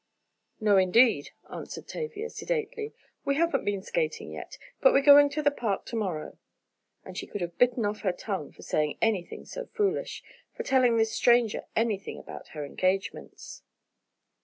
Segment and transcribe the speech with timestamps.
[0.59, 2.91] "No, indeed," answered Tavia sedately,
[3.23, 6.39] "we haven't been skating yet, but we're going to the Park to morrow."
[7.05, 11.11] Then she could have bitten off her tongue for saying anything so foolish—for telling this
[11.13, 13.61] stranger anything about her engagements.